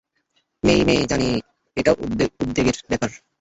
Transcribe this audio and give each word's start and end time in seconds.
মেই-মেই, 0.63 1.01
জানি 1.11 1.27
এটা 1.77 1.91
উদ্বেগের 2.43 2.77
ব্যাপার। 2.89 3.09